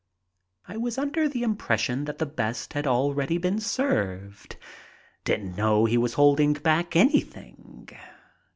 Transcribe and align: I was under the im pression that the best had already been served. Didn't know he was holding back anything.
I 0.67 0.77
was 0.77 0.97
under 0.97 1.29
the 1.29 1.43
im 1.43 1.55
pression 1.55 2.05
that 2.05 2.17
the 2.17 2.25
best 2.25 2.73
had 2.73 2.87
already 2.87 3.37
been 3.37 3.59
served. 3.59 4.55
Didn't 5.25 5.55
know 5.55 5.85
he 5.85 5.99
was 5.99 6.15
holding 6.15 6.53
back 6.53 6.95
anything. 6.95 7.87